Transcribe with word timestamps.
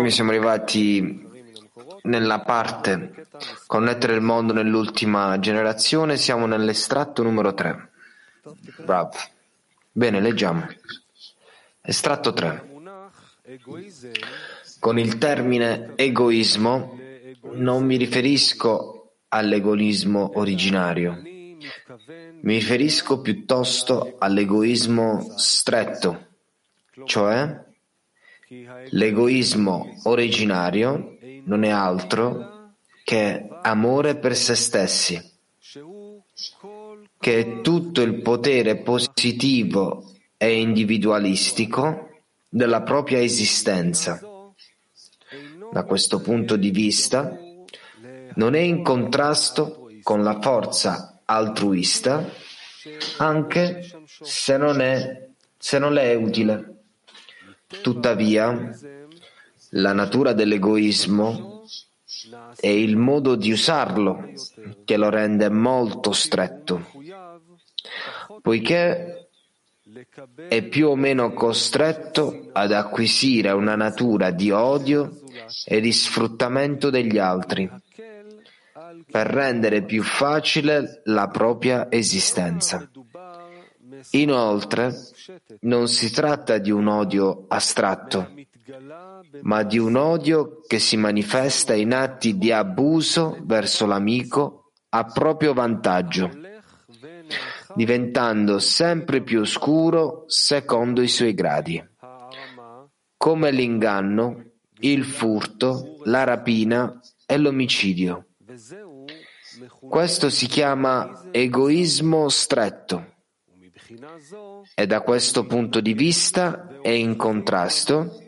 Mi 0.00 0.10
siamo 0.10 0.30
arrivati 0.30 1.28
nella 2.02 2.40
parte 2.40 3.26
connettere 3.66 4.14
il 4.14 4.20
mondo 4.20 4.52
nell'ultima 4.52 5.38
generazione, 5.38 6.16
siamo 6.16 6.46
nell'estratto 6.46 7.22
numero 7.22 7.54
3. 7.54 7.90
Bravo. 8.84 9.10
Bene, 9.90 10.20
leggiamo. 10.20 10.66
Estratto 11.80 12.32
3. 12.32 12.68
Con 14.78 14.98
il 14.98 15.18
termine 15.18 15.92
egoismo 15.96 16.98
non 17.54 17.84
mi 17.84 17.96
riferisco 17.96 19.14
all'egoismo 19.28 20.32
originario, 20.34 21.20
mi 21.22 22.54
riferisco 22.54 23.20
piuttosto 23.20 24.16
all'egoismo 24.18 25.34
stretto, 25.36 26.28
cioè 27.04 27.68
l'egoismo 28.90 30.00
originario 30.04 31.16
non 31.44 31.62
è 31.62 31.70
altro 31.70 32.74
che 33.04 33.48
amore 33.62 34.16
per 34.16 34.36
se 34.36 34.54
stessi, 34.54 35.20
che 37.18 37.38
è 37.38 37.60
tutto 37.60 38.02
il 38.02 38.22
potere 38.22 38.76
positivo 38.76 40.12
e 40.36 40.60
individualistico 40.60 42.08
della 42.48 42.82
propria 42.82 43.20
esistenza. 43.20 44.20
Da 45.72 45.84
questo 45.84 46.20
punto 46.20 46.56
di 46.56 46.70
vista, 46.70 47.38
non 48.34 48.54
è 48.54 48.60
in 48.60 48.82
contrasto 48.82 49.88
con 50.02 50.22
la 50.22 50.40
forza 50.40 51.20
altruista, 51.24 52.28
anche 53.18 53.88
se 54.04 54.56
non, 54.56 54.80
è, 54.80 55.28
se 55.56 55.78
non 55.78 55.92
le 55.92 56.02
è 56.02 56.14
utile. 56.14 56.79
Tuttavia, 57.82 58.76
la 59.70 59.92
natura 59.92 60.32
dell'egoismo 60.32 61.64
è 62.58 62.66
il 62.66 62.96
modo 62.96 63.36
di 63.36 63.52
usarlo 63.52 64.32
che 64.84 64.96
lo 64.96 65.08
rende 65.08 65.48
molto 65.48 66.12
stretto, 66.12 66.90
poiché 68.42 69.28
è 70.48 70.62
più 70.62 70.88
o 70.88 70.96
meno 70.96 71.32
costretto 71.32 72.50
ad 72.52 72.72
acquisire 72.72 73.50
una 73.52 73.76
natura 73.76 74.30
di 74.30 74.50
odio 74.50 75.20
e 75.64 75.80
di 75.80 75.92
sfruttamento 75.92 76.90
degli 76.90 77.18
altri 77.18 77.70
per 79.10 79.26
rendere 79.26 79.82
più 79.82 80.02
facile 80.02 81.02
la 81.04 81.28
propria 81.28 81.90
esistenza. 81.90 82.88
Inoltre, 84.10 84.94
non 85.60 85.88
si 85.88 86.10
tratta 86.10 86.58
di 86.58 86.70
un 86.70 86.86
odio 86.86 87.44
astratto, 87.48 88.32
ma 89.42 89.62
di 89.62 89.78
un 89.78 89.96
odio 89.96 90.60
che 90.66 90.78
si 90.78 90.96
manifesta 90.96 91.74
in 91.74 91.92
atti 91.92 92.38
di 92.38 92.52
abuso 92.52 93.36
verso 93.42 93.86
l'amico 93.86 94.72
a 94.90 95.04
proprio 95.04 95.52
vantaggio, 95.52 96.30
diventando 97.74 98.58
sempre 98.58 99.22
più 99.22 99.40
oscuro 99.40 100.24
secondo 100.26 101.02
i 101.02 101.08
suoi 101.08 101.34
gradi, 101.34 101.82
come 103.16 103.50
l'inganno, 103.50 104.44
il 104.80 105.04
furto, 105.04 105.98
la 106.04 106.24
rapina 106.24 107.00
e 107.26 107.36
l'omicidio. 107.36 108.26
Questo 109.88 110.30
si 110.30 110.46
chiama 110.46 111.24
egoismo 111.30 112.28
stretto 112.28 113.18
e 114.74 114.86
da 114.86 115.00
questo 115.00 115.46
punto 115.46 115.80
di 115.80 115.94
vista 115.94 116.78
è 116.80 116.90
in 116.90 117.16
contrasto 117.16 118.24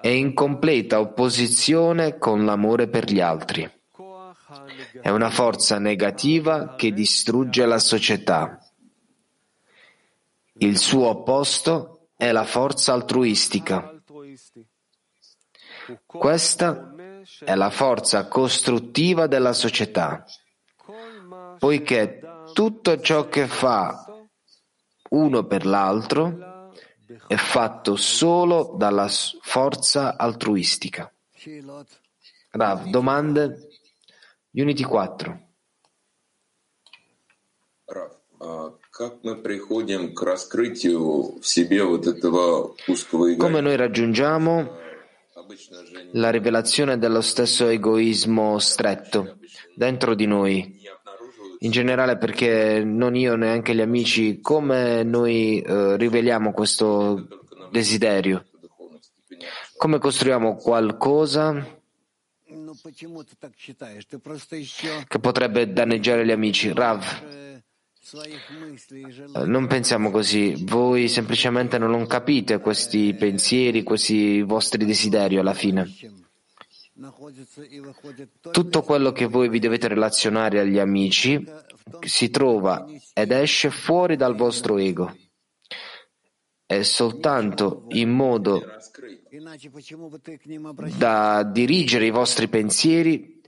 e 0.00 0.14
in 0.14 0.34
completa 0.34 1.00
opposizione 1.00 2.18
con 2.18 2.44
l'amore 2.44 2.88
per 2.88 3.10
gli 3.10 3.20
altri. 3.20 3.68
È 5.00 5.08
una 5.08 5.30
forza 5.30 5.78
negativa 5.78 6.74
che 6.74 6.92
distrugge 6.92 7.64
la 7.64 7.78
società. 7.78 8.58
Il 10.54 10.76
suo 10.76 11.08
opposto 11.08 12.08
è 12.16 12.32
la 12.32 12.44
forza 12.44 12.92
altruistica. 12.92 13.94
Questa 16.04 16.94
è 17.44 17.54
la 17.54 17.70
forza 17.70 18.28
costruttiva 18.28 19.26
della 19.26 19.52
società, 19.52 20.24
poiché 21.58 22.20
tutto 22.52 23.00
ciò 23.00 23.28
che 23.28 23.46
fa 23.46 24.09
uno 25.10 25.44
per 25.44 25.66
l'altro 25.66 26.72
è 27.26 27.36
fatto 27.36 27.96
solo 27.96 28.74
dalla 28.76 29.08
forza 29.08 30.16
altruistica. 30.16 31.12
Rav, 32.50 32.88
domande? 32.88 33.68
Unity 34.52 34.82
4. 34.82 35.48
Come 43.36 43.60
noi 43.60 43.76
raggiungiamo 43.76 44.78
la 46.12 46.30
rivelazione 46.30 46.98
dello 46.98 47.20
stesso 47.20 47.68
egoismo 47.68 48.58
stretto 48.58 49.38
dentro 49.74 50.14
di 50.14 50.26
noi? 50.26 50.80
In 51.62 51.70
generale 51.70 52.16
perché 52.16 52.82
non 52.82 53.14
io 53.14 53.36
neanche 53.36 53.74
gli 53.74 53.82
amici, 53.82 54.40
come 54.40 55.02
noi 55.02 55.60
eh, 55.60 55.96
riveliamo 55.98 56.52
questo 56.52 57.28
desiderio? 57.70 58.46
Come 59.76 59.98
costruiamo 59.98 60.56
qualcosa 60.56 61.78
che 65.06 65.18
potrebbe 65.18 65.72
danneggiare 65.72 66.24
gli 66.24 66.30
amici? 66.30 66.72
Rav, 66.72 67.04
non 69.44 69.66
pensiamo 69.66 70.10
così, 70.10 70.64
voi 70.64 71.08
semplicemente 71.08 71.76
non 71.76 72.06
capite 72.06 72.58
questi 72.58 73.14
pensieri, 73.14 73.82
questi 73.82 74.40
vostri 74.40 74.86
desideri 74.86 75.36
alla 75.36 75.54
fine. 75.54 75.94
Tutto 78.50 78.82
quello 78.82 79.12
che 79.12 79.24
voi 79.24 79.48
vi 79.48 79.58
dovete 79.58 79.88
relazionare 79.88 80.60
agli 80.60 80.78
amici 80.78 81.42
si 82.00 82.28
trova 82.28 82.86
ed 83.14 83.30
esce 83.32 83.70
fuori 83.70 84.16
dal 84.16 84.36
vostro 84.36 84.76
ego. 84.76 85.16
È 86.66 86.82
soltanto 86.82 87.86
in 87.88 88.10
modo 88.10 88.62
da 90.96 91.42
dirigere 91.42 92.06
i 92.06 92.10
vostri 92.10 92.48
pensieri, 92.48 93.40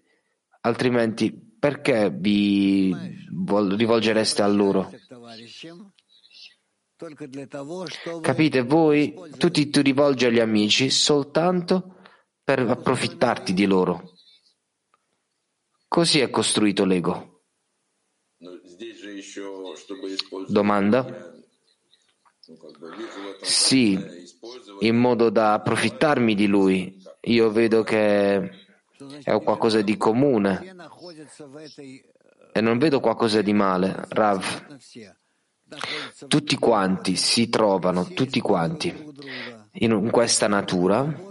altrimenti 0.62 1.30
perché 1.58 2.10
vi 2.10 2.94
rivolgereste 3.76 4.40
a 4.40 4.48
loro? 4.48 4.90
Capite 8.22 8.62
voi? 8.62 9.14
Tu 9.36 9.50
ti, 9.50 9.68
ti 9.68 9.82
rivolgi 9.82 10.24
agli 10.24 10.40
amici 10.40 10.88
soltanto 10.88 11.91
per 12.44 12.60
approfittarti 12.60 13.52
di 13.52 13.66
loro. 13.66 14.14
Così 15.88 16.20
è 16.20 16.30
costruito 16.30 16.84
l'ego. 16.84 17.42
Domanda? 20.48 21.32
Sì, 23.42 23.98
in 24.80 24.96
modo 24.96 25.30
da 25.30 25.54
approfittarmi 25.54 26.34
di 26.34 26.46
lui. 26.46 27.00
Io 27.26 27.50
vedo 27.50 27.82
che 27.82 28.50
è 29.22 29.42
qualcosa 29.42 29.80
di 29.82 29.96
comune 29.96 30.74
e 32.52 32.60
non 32.60 32.78
vedo 32.78 33.00
qualcosa 33.00 33.42
di 33.42 33.52
male. 33.52 34.04
Rav, 34.08 34.78
tutti 36.26 36.56
quanti 36.56 37.16
si 37.16 37.48
trovano, 37.48 38.04
tutti 38.06 38.40
quanti, 38.40 38.92
in 39.74 40.10
questa 40.10 40.48
natura 40.48 41.30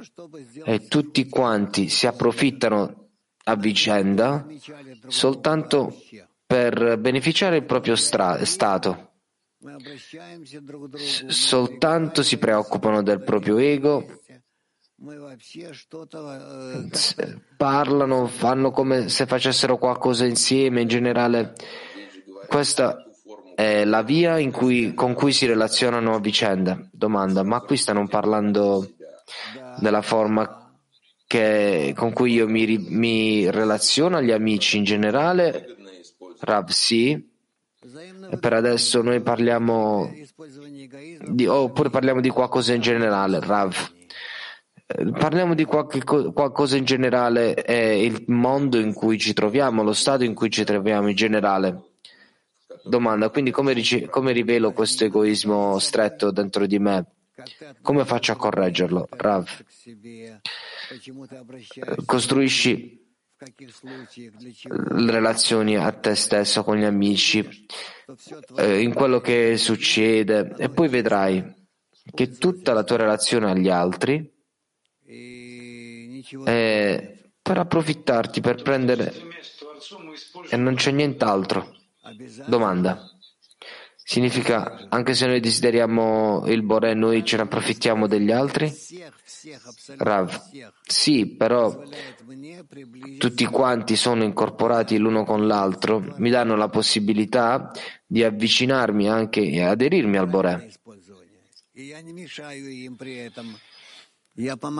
e 0.63 0.87
tutti 0.87 1.27
quanti 1.29 1.89
si 1.89 2.07
approfittano 2.07 3.09
a 3.43 3.55
vicenda 3.55 4.45
soltanto 5.07 5.95
per 6.45 6.97
beneficiare 6.97 7.57
il 7.57 7.65
proprio 7.65 7.95
stra- 7.95 8.43
stato. 8.45 9.09
Soltanto 11.27 12.23
si 12.23 12.37
preoccupano 12.37 13.03
del 13.03 13.21
proprio 13.21 13.57
ego, 13.57 14.05
parlano, 17.57 18.27
fanno 18.27 18.71
come 18.71 19.09
se 19.09 19.25
facessero 19.25 19.77
qualcosa 19.77 20.25
insieme, 20.25 20.81
in 20.81 20.87
generale. 20.87 21.53
Questa 22.47 23.10
è 23.55 23.85
la 23.85 24.01
via 24.01 24.39
cui, 24.51 24.93
con 24.93 25.13
cui 25.13 25.31
si 25.31 25.45
relazionano 25.45 26.15
a 26.15 26.19
vicenda. 26.19 26.79
Domanda, 26.91 27.43
ma 27.43 27.59
qui 27.61 27.77
stanno 27.77 28.07
parlando 28.07 28.89
della 29.79 30.01
forma 30.01 30.73
che, 31.25 31.93
con 31.95 32.11
cui 32.11 32.33
io 32.33 32.47
mi, 32.47 32.77
mi 32.77 33.49
relaziono 33.49 34.17
agli 34.17 34.31
amici 34.31 34.77
in 34.77 34.83
generale? 34.83 35.65
Rav, 36.39 36.67
sì. 36.69 37.29
per 38.39 38.53
adesso 38.53 39.01
noi 39.01 39.21
parliamo 39.21 40.11
di, 41.27 41.45
oppure 41.45 41.89
parliamo 41.89 42.19
di 42.19 42.29
qualcosa 42.29 42.73
in 42.73 42.81
generale, 42.81 43.39
Rav. 43.39 43.91
Eh, 44.87 45.11
parliamo 45.11 45.53
di 45.53 45.63
qualche, 45.63 46.03
qualcosa 46.03 46.77
in 46.77 46.83
generale, 46.83 47.53
è 47.53 47.75
il 47.75 48.23
mondo 48.27 48.77
in 48.77 48.93
cui 48.93 49.17
ci 49.17 49.33
troviamo, 49.33 49.83
lo 49.83 49.93
stato 49.93 50.23
in 50.23 50.33
cui 50.33 50.49
ci 50.49 50.63
troviamo 50.63 51.09
in 51.09 51.15
generale. 51.15 51.90
Domanda, 52.83 53.29
quindi 53.29 53.51
come, 53.51 53.75
come 54.09 54.31
rivelo 54.31 54.71
questo 54.71 55.05
egoismo 55.05 55.77
stretto 55.79 56.31
dentro 56.31 56.65
di 56.65 56.79
me? 56.79 57.05
Come 57.81 58.05
faccio 58.05 58.31
a 58.31 58.35
correggerlo? 58.35 59.07
Rav, 59.09 59.47
costruisci 62.05 62.99
le 64.91 65.11
relazioni 65.11 65.75
a 65.75 65.91
te 65.91 66.13
stesso 66.15 66.63
con 66.63 66.77
gli 66.77 66.83
amici, 66.83 67.65
eh, 68.57 68.81
in 68.81 68.93
quello 68.93 69.19
che 69.19 69.57
succede 69.57 70.53
e 70.57 70.69
poi 70.69 70.87
vedrai 70.87 71.59
che 72.13 72.37
tutta 72.37 72.73
la 72.73 72.83
tua 72.83 72.97
relazione 72.97 73.49
agli 73.49 73.69
altri 73.69 74.31
è 76.43 77.19
per 77.41 77.57
approfittarti, 77.57 78.41
per 78.41 78.61
prendere 78.61 79.13
e 80.49 80.57
non 80.57 80.75
c'è 80.75 80.91
nient'altro. 80.91 81.79
Domanda. 82.47 83.09
Significa 84.03 84.87
anche 84.89 85.13
se 85.13 85.25
noi 85.25 85.39
desideriamo 85.39 86.43
il 86.47 86.63
Boré, 86.63 86.93
noi 86.93 87.23
ce 87.23 87.37
ne 87.37 87.43
approfittiamo 87.43 88.07
degli 88.07 88.31
altri? 88.31 88.69
Rav. 89.97 90.41
Sì, 90.85 91.27
però 91.27 91.81
tutti 93.17 93.45
quanti 93.45 93.95
sono 93.95 94.23
incorporati 94.23 94.97
l'uno 94.97 95.23
con 95.23 95.47
l'altro, 95.47 96.15
mi 96.17 96.29
danno 96.29 96.55
la 96.55 96.67
possibilità 96.67 97.71
di 98.05 98.23
avvicinarmi 98.23 99.07
anche 99.07 99.41
e 99.41 99.63
aderirmi 99.63 100.17
al 100.17 100.27
Boré. 100.27 100.69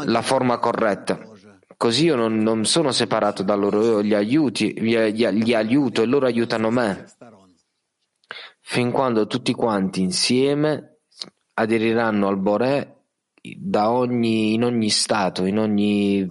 La 0.06 0.22
forma 0.22 0.58
corretta. 0.58 1.20
Così 1.78 2.06
io 2.06 2.16
non, 2.16 2.38
non 2.38 2.66
sono 2.66 2.92
separato 2.92 3.42
da 3.44 3.56
loro, 3.56 3.82
io 3.82 4.04
gli, 4.04 4.14
aiuti, 4.14 4.80
gli, 4.80 4.96
gli 4.96 5.54
aiuto 5.54 6.04
e 6.04 6.06
loro 6.06 6.28
aiutano 6.28 6.70
me. 6.70 7.06
Fin 8.72 8.92
quando 8.92 9.28
tutti 9.28 9.52
quanti 9.52 10.00
insieme 10.00 11.00
aderiranno 11.56 12.30
al 12.30 12.38
Boré 12.38 13.02
ogni, 13.74 14.54
in 14.54 14.64
ogni 14.64 14.90
stato, 14.90 15.44
in 15.44 15.60
ogni... 15.60 16.26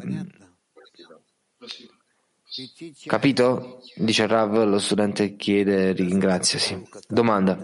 Capito? 3.05 3.83
Dice 3.95 4.27
Rav, 4.27 4.65
lo 4.65 4.79
studente 4.79 5.37
chiede, 5.37 5.93
ringraziasi. 5.93 6.83
Domanda. 7.07 7.59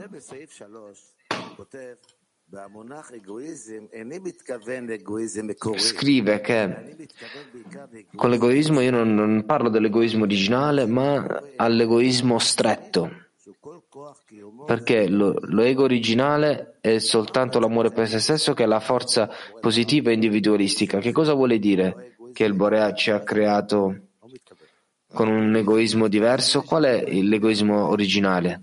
Scrive 5.77 6.41
che 6.43 7.09
con 8.15 8.29
l'egoismo 8.29 8.81
io 8.83 8.91
non, 8.91 9.15
non 9.15 9.45
parlo 9.47 9.71
dell'egoismo 9.71 10.25
originale, 10.25 10.85
ma 10.85 11.43
all'egoismo 11.57 12.39
stretto 12.39 13.25
perché 14.67 15.09
lo, 15.09 15.63
ego 15.63 15.85
originale 15.85 16.79
è 16.81 16.99
soltanto 16.99 17.59
l'amore 17.59 17.91
per 17.91 18.09
se 18.09 18.19
stesso 18.19 18.55
che 18.55 18.65
è 18.65 18.67
la 18.67 18.81
forza 18.81 19.29
positiva 19.61 20.11
e 20.11 20.15
individualistica. 20.15 20.99
Che 20.99 21.13
cosa 21.13 21.33
vuole 21.33 21.59
dire 21.59 22.17
che 22.33 22.45
il 22.45 22.55
Borea 22.55 22.93
ci 22.95 23.11
ha 23.11 23.21
creato 23.21 24.09
con 25.13 25.29
un 25.29 25.57
egoismo 25.57 26.09
diverso? 26.09 26.63
Qual 26.63 26.85
è 26.85 27.05
l'egoismo 27.11 27.89
originale? 27.89 28.63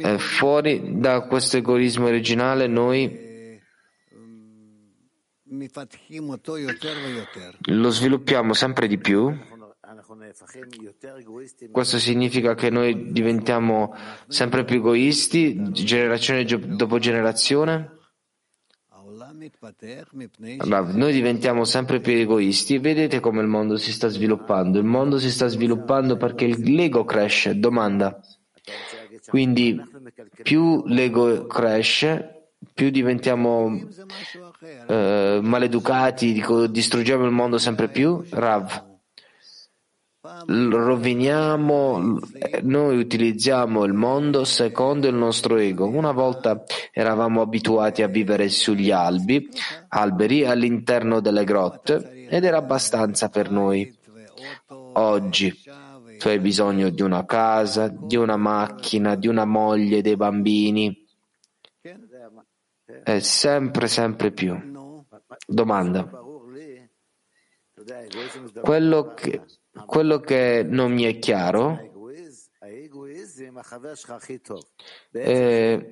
E 0.00 0.18
fuori 0.18 0.98
da 0.98 1.22
questo 1.22 1.56
egoismo 1.58 2.06
originale 2.06 2.66
noi 2.66 3.26
lo 7.60 7.90
sviluppiamo 7.90 8.52
sempre 8.52 8.86
di 8.86 8.98
più 8.98 9.34
questo 11.70 11.98
significa 11.98 12.54
che 12.54 12.70
noi 12.70 13.12
diventiamo 13.12 13.94
sempre 14.26 14.64
più 14.64 14.76
egoisti, 14.76 15.70
generazione 15.72 16.44
dopo 16.44 16.98
generazione? 16.98 17.96
Allora, 20.58 20.92
noi 20.92 21.12
diventiamo 21.12 21.64
sempre 21.64 22.00
più 22.00 22.12
egoisti 22.14 22.74
e 22.74 22.80
vedete 22.80 23.20
come 23.20 23.40
il 23.42 23.46
mondo 23.46 23.76
si 23.76 23.92
sta 23.92 24.08
sviluppando. 24.08 24.78
Il 24.78 24.84
mondo 24.84 25.18
si 25.18 25.30
sta 25.30 25.46
sviluppando 25.46 26.16
perché 26.16 26.46
l'ego 26.46 27.04
cresce. 27.04 27.58
Domanda. 27.58 28.20
Quindi 29.28 29.80
più 30.42 30.84
l'ego 30.86 31.46
cresce, 31.46 32.52
più 32.72 32.90
diventiamo 32.90 33.78
eh, 34.86 35.40
maleducati, 35.42 36.42
distruggiamo 36.70 37.24
il 37.24 37.32
mondo 37.32 37.58
sempre 37.58 37.88
più. 37.88 38.24
Rav 38.30 38.87
roviniamo, 40.46 42.18
noi 42.62 42.98
utilizziamo 42.98 43.84
il 43.84 43.92
mondo 43.92 44.44
secondo 44.44 45.08
il 45.08 45.14
nostro 45.14 45.56
ego. 45.56 45.86
Una 45.86 46.12
volta 46.12 46.64
eravamo 46.92 47.40
abituati 47.40 48.02
a 48.02 48.08
vivere 48.08 48.48
sugli 48.48 48.90
albi, 48.90 49.48
alberi 49.88 50.44
all'interno 50.44 51.20
delle 51.20 51.44
grotte 51.44 52.26
ed 52.28 52.44
era 52.44 52.58
abbastanza 52.58 53.28
per 53.28 53.50
noi. 53.50 53.96
Oggi 54.68 55.54
tu 56.18 56.28
hai 56.28 56.40
bisogno 56.40 56.90
di 56.90 57.02
una 57.02 57.24
casa, 57.24 57.88
di 57.88 58.16
una 58.16 58.36
macchina, 58.36 59.14
di 59.14 59.28
una 59.28 59.44
moglie, 59.44 60.02
dei 60.02 60.16
bambini. 60.16 61.06
E 63.04 63.20
sempre, 63.20 63.86
sempre 63.86 64.32
più. 64.32 64.56
Domanda. 65.46 66.10
Quello 68.60 69.14
che 69.14 69.42
quello 69.86 70.20
che 70.20 70.64
non 70.68 70.92
mi 70.92 71.04
è 71.04 71.18
chiaro 71.18 71.88
è 75.12 75.90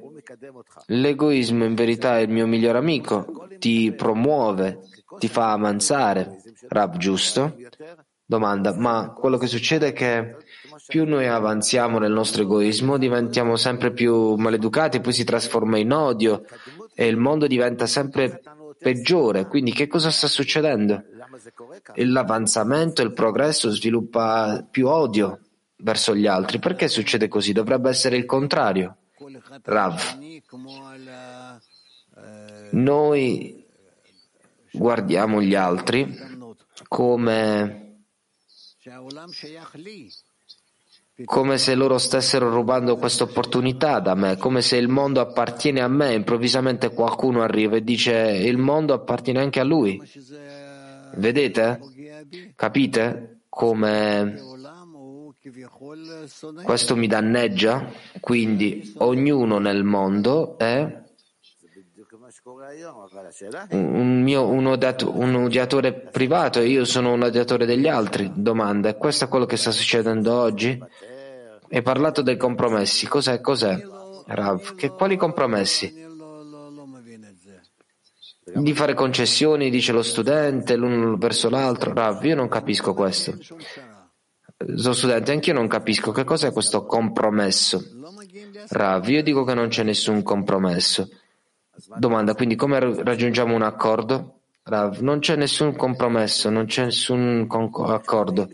l'egoismo 0.87 1.65
in 1.65 1.75
verità 1.75 2.19
è 2.19 2.23
il 2.23 2.31
mio 2.31 2.47
migliore 2.47 2.79
amico, 2.79 3.47
ti 3.59 3.93
promuove, 3.93 4.81
ti 5.19 5.29
fa 5.29 5.53
avanzare. 5.53 6.43
Rab, 6.69 6.97
giusto? 6.97 7.56
Domanda, 8.25 8.75
ma 8.75 9.12
quello 9.12 9.38
che 9.38 9.47
succede 9.47 9.88
è 9.88 9.93
che 9.93 10.37
più 10.87 11.05
noi 11.05 11.27
avanziamo 11.27 11.99
nel 11.99 12.12
nostro 12.12 12.43
egoismo, 12.43 12.99
diventiamo 12.99 13.56
sempre 13.56 13.93
più 13.93 14.35
maleducati, 14.35 15.00
poi 15.00 15.12
si 15.12 15.25
trasforma 15.25 15.79
in 15.79 15.93
odio 15.93 16.44
e 16.94 17.06
il 17.06 17.17
mondo 17.17 17.47
diventa 17.47 17.87
sempre 17.87 18.40
peggiore. 18.78 19.47
Quindi 19.47 19.73
che 19.73 19.87
cosa 19.87 20.11
sta 20.11 20.26
succedendo? 20.26 21.02
L'avanzamento, 21.95 23.03
il 23.03 23.12
progresso 23.12 23.71
sviluppa 23.71 24.67
più 24.69 24.88
odio 24.88 25.41
verso 25.79 26.15
gli 26.15 26.26
altri. 26.26 26.59
Perché 26.59 26.88
succede 26.88 27.29
così? 27.29 27.53
Dovrebbe 27.53 27.91
essere 27.91 28.17
il 28.17 28.25
contrario. 28.25 28.97
Rav. 29.62 30.19
Noi 32.73 33.65
guardiamo 34.73 35.41
gli 35.41 35.55
altri 35.55 36.15
come 36.88 37.87
come 41.25 41.57
se 41.57 41.75
loro 41.75 41.97
stessero 41.97 42.50
rubando 42.50 42.97
questa 42.97 43.25
opportunità 43.25 44.00
da 44.00 44.15
me, 44.15 44.37
come 44.37 44.61
se 44.61 44.76
il 44.76 44.88
mondo 44.88 45.21
appartiene 45.21 45.81
a 45.81 45.88
me, 45.88 46.12
improvvisamente 46.12 46.93
qualcuno 46.93 47.41
arriva 47.41 47.76
e 47.76 47.83
dice 47.83 48.12
il 48.12 48.59
mondo 48.59 48.93
appartiene 48.93 49.41
anche 49.41 49.61
a 49.61 49.65
lui. 49.65 49.99
Vedete? 51.15 51.81
Capite 52.55 53.41
come 53.49 54.55
questo 56.65 56.97
mi 56.97 57.07
danneggia? 57.07 57.91
Quindi 58.21 58.95
ognuno 58.99 59.59
nel 59.59 59.85
mondo 59.85 60.59
è 60.59 61.05
un, 63.71 64.23
mio, 64.23 64.49
un, 64.49 64.67
odiato, 64.67 65.17
un 65.17 65.35
odiatore 65.37 65.93
privato 65.93 66.61
e 66.61 66.67
io 66.67 66.85
sono 66.85 67.13
un 67.13 67.23
odiatore 67.23 67.67
degli 67.67 67.87
altri. 67.87 68.31
Domanda, 68.35 68.89
è 68.89 68.97
questo 68.97 69.29
quello 69.29 69.47
che 69.47 69.57
sta 69.57 69.71
succedendo 69.71 70.35
oggi? 70.35 70.79
Hai 71.71 71.83
parlato 71.83 72.23
dei 72.23 72.37
compromessi. 72.37 73.07
Cos'è? 73.07 73.41
Cos'è? 73.41 73.77
Rav, 74.27 74.75
che, 74.75 74.91
quali 74.91 75.17
compromessi? 75.17 76.06
Di 78.55 78.75
fare 78.75 78.95
concessioni, 78.95 79.71
dice 79.71 79.91
lo 79.93 80.03
studente, 80.03 80.76
l'uno 80.76 81.17
verso 81.17 81.49
l'altro. 81.49 81.93
Rav, 81.93 82.25
io 82.25 82.37
non 82.37 82.49
capisco 82.49 82.95
questo. 82.95 83.37
Sono 84.76 84.95
studente, 84.95 85.33
anch'io 85.33 85.53
non 85.53 85.67
capisco 85.67 86.12
che 86.12 86.23
cos'è 86.23 86.53
questo 86.53 86.87
compromesso. 86.87 87.83
Rav, 88.69 89.09
io 89.09 89.23
dico 89.23 89.43
che 89.45 89.55
non 89.55 89.69
c'è 89.69 89.83
nessun 89.83 90.23
compromesso. 90.23 91.09
Domanda, 91.97 92.35
quindi 92.35 92.55
come 92.55 92.79
raggiungiamo 92.79 93.55
un 93.55 93.62
accordo? 93.62 94.41
Rav, 94.62 95.00
non 95.00 95.19
c'è 95.19 95.37
nessun 95.37 95.75
compromesso, 95.75 96.49
non 96.49 96.67
c'è 96.67 96.85
nessun 96.85 97.47
accordo. 97.87 98.49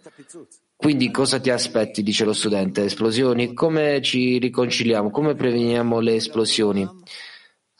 Quindi 0.74 1.10
cosa 1.10 1.38
ti 1.38 1.50
aspetti? 1.50 2.02
dice 2.02 2.24
lo 2.24 2.32
studente. 2.32 2.84
Esplosioni? 2.84 3.52
Come 3.54 4.00
ci 4.02 4.38
riconciliamo? 4.38 5.10
Come 5.10 5.34
preveniamo 5.34 6.00
le 6.00 6.14
esplosioni? 6.14 6.88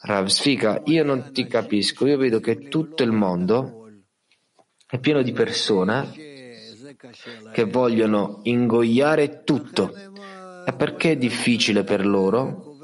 Rav 0.05 0.25
Sfika, 0.27 0.81
io 0.85 1.05
non 1.05 1.31
ti 1.31 1.47
capisco. 1.47 2.05
Io 2.05 2.17
vedo 2.17 2.41
che 2.41 2.67
tutto 2.67 3.03
il 3.03 3.11
mondo 3.11 3.87
è 4.85 4.99
pieno 4.99 5.21
di 5.21 5.31
persone 5.31 6.11
che 7.53 7.63
vogliono 7.63 8.41
ingoiare 8.43 9.43
tutto. 9.43 9.93
E 10.65 10.73
perché 10.73 11.11
è 11.11 11.15
difficile 11.17 11.85
per 11.85 12.05
loro? 12.05 12.77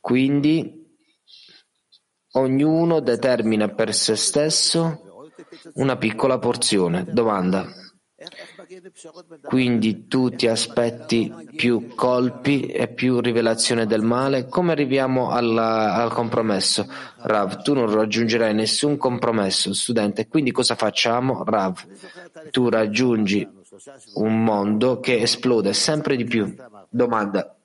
Quindi 0.00 0.96
ognuno 2.32 3.00
determina 3.00 3.68
per 3.68 3.94
se 3.94 4.16
stesso 4.16 5.30
una 5.74 5.96
piccola 5.96 6.40
porzione. 6.40 7.04
Domanda. 7.04 7.81
Quindi 9.42 10.06
tu 10.06 10.30
ti 10.30 10.46
aspetti 10.46 11.32
più 11.56 11.94
colpi 11.94 12.66
e 12.66 12.88
più 12.88 13.20
rivelazione 13.20 13.86
del 13.86 14.02
male? 14.02 14.46
Come 14.46 14.72
arriviamo 14.72 15.30
alla, 15.30 15.94
al 15.94 16.12
compromesso? 16.12 16.86
Rav, 17.18 17.62
tu 17.62 17.74
non 17.74 17.92
raggiungerai 17.92 18.54
nessun 18.54 18.96
compromesso, 18.96 19.72
studente. 19.74 20.28
Quindi 20.28 20.52
cosa 20.52 20.74
facciamo? 20.74 21.44
Rav, 21.44 21.84
tu 22.50 22.68
raggiungi 22.68 23.48
un 24.14 24.44
mondo 24.44 25.00
che 25.00 25.20
esplode 25.20 25.72
sempre 25.72 26.16
di 26.16 26.24
più. 26.24 26.54
Domanda. 26.88 27.56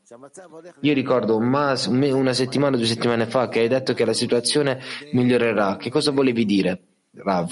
Io 0.82 0.94
ricordo 0.94 1.36
una 1.36 1.76
settimana, 1.76 2.78
due 2.78 2.86
settimane 2.86 3.26
fa 3.26 3.50
che 3.50 3.60
hai 3.60 3.68
detto 3.68 3.94
che 3.94 4.06
la 4.06 4.14
situazione 4.14 4.80
migliorerà. 5.12 5.76
Che 5.76 5.90
cosa 5.90 6.12
volevi 6.12 6.46
dire, 6.46 6.82
Rav? 7.14 7.50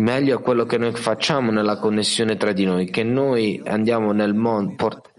Meglio 0.00 0.38
è 0.38 0.42
quello 0.42 0.64
che 0.64 0.78
noi 0.78 0.92
facciamo 0.94 1.50
nella 1.50 1.76
connessione 1.76 2.36
tra 2.36 2.52
di 2.52 2.64
noi, 2.64 2.90
che 2.90 3.02
noi 3.02 3.60
andiamo 3.64 4.12
nel 4.12 4.34
mondo, 4.34 4.74
port, 4.74 5.10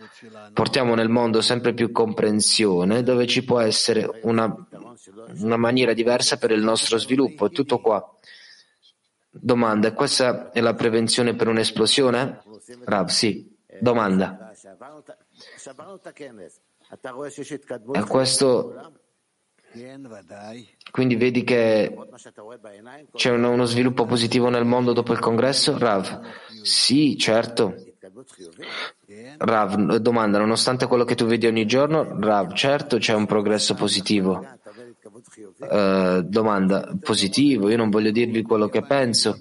portiamo 0.54 0.96
nel 0.96 1.08
mondo 1.08 1.42
sempre 1.42 1.74
più 1.74 1.92
comprensione, 1.92 3.04
dove 3.04 3.28
ci 3.28 3.44
può 3.44 3.60
essere 3.60 4.10
una, 4.24 4.54
una 5.40 5.58
maniera 5.58 5.94
diversa 5.94 6.38
per 6.38 6.50
il 6.50 6.64
nostro 6.64 6.98
sviluppo. 6.98 7.46
È 7.46 7.50
tutto 7.52 7.80
qua. 7.80 8.04
Domanda, 9.30 9.94
questa 9.94 10.52
è 10.52 10.60
la 10.62 10.74
prevenzione 10.74 11.36
per 11.36 11.48
un'esplosione? 11.48 12.42
Rav, 12.84 13.08
sì. 13.08 13.56
Domanda. 13.80 14.52
E 17.94 18.04
questo 18.08 18.92
quindi 20.92 21.16
vedi 21.16 21.44
che 21.44 21.96
c'è 23.14 23.32
uno, 23.32 23.64
sviluppo 23.66 24.06
positivo 24.06 24.50
nel 24.50 24.66
mondo 24.66 24.92
dopo 24.92 25.14
il 25.14 25.20
congresso? 25.20 25.78
Rav, 25.78 26.20
sì, 26.62 27.18
certo. 27.18 27.76
Rav, 29.38 29.96
domanda, 29.96 30.38
nonostante 30.40 30.88
quello 30.88 31.06
che 31.06 31.16
tu 31.16 31.26
vedi 31.26 31.48
ogni 31.48 31.66
giorno, 31.66 32.20
Rav, 32.20 32.54
certo 32.54 32.98
c'è 32.98 33.14
un 33.14 33.26
progresso 33.26 33.74
positivo. 33.74 34.46
Uh, 35.60 36.22
domanda, 36.22 36.92
positivo, 37.00 37.70
io 37.70 37.78
non 37.78 37.90
voglio 37.90 38.12
dirvi 38.12 38.42
quello 38.42 38.68
che 38.68 38.82
penso. 38.82 39.40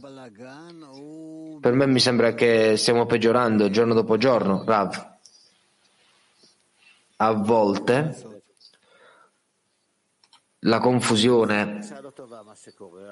Per 1.60 1.72
me 1.72 1.86
mi 1.86 2.00
sembra 2.00 2.34
che 2.34 2.76
stiamo 2.76 3.06
peggiorando 3.06 3.68
giorno 3.70 3.94
dopo 3.94 4.16
giorno, 4.16 4.62
Rav. 4.64 5.08
A 7.16 7.32
volte 7.32 8.39
la 10.60 10.78
confusione, 10.78 11.78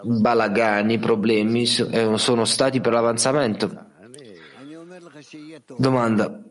balagani, 0.02 0.98
problemi 0.98 1.62
eh, 1.62 2.18
sono 2.18 2.44
stati 2.44 2.80
per 2.80 2.92
l'avanzamento. 2.92 3.86
Domanda. 5.76 6.42